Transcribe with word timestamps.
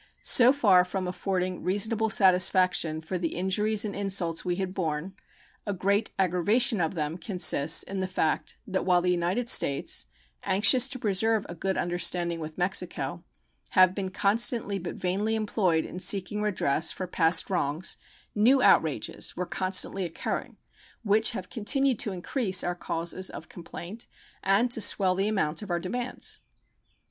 So 0.23 0.51
far 0.51 0.83
from 0.83 1.07
affording 1.07 1.61
reasonable 1.61 2.09
satisfaction 2.09 3.01
for 3.01 3.19
the 3.19 3.35
injuries 3.35 3.85
and 3.85 3.95
insults 3.95 4.43
we 4.43 4.55
had 4.55 4.73
borne, 4.73 5.13
a 5.67 5.75
great 5.75 6.09
aggravation 6.17 6.81
of 6.81 6.95
them 6.95 7.19
consists 7.19 7.83
in 7.83 7.99
the 7.99 8.07
fact 8.07 8.57
that 8.65 8.83
while 8.83 9.03
the 9.03 9.11
United 9.11 9.47
States, 9.47 10.07
anxious 10.43 10.89
to 10.89 10.97
preserve 10.97 11.45
a 11.47 11.53
good 11.53 11.77
understanding 11.77 12.39
with 12.39 12.57
Mexico, 12.57 13.23
have 13.77 13.93
been 13.93 14.09
constantly 14.09 14.79
but 14.79 14.95
vainly 14.95 15.35
employed 15.35 15.85
in 15.85 15.99
seeking 15.99 16.41
redress 16.41 16.91
for 16.91 17.05
past 17.05 17.51
wrongs, 17.51 17.95
new 18.33 18.59
outrages 18.59 19.37
were 19.37 19.45
constantly 19.45 20.03
occurring, 20.03 20.57
which 21.03 21.29
have 21.33 21.51
continued 21.51 21.99
to 21.99 22.11
increase 22.11 22.63
our 22.63 22.73
causes 22.73 23.29
of 23.29 23.49
complaint 23.49 24.07
and 24.41 24.71
to 24.71 24.81
swell 24.81 25.13
the 25.13 25.27
amount 25.27 25.61
of 25.61 25.69
our 25.69 25.79
demands. 25.79 26.39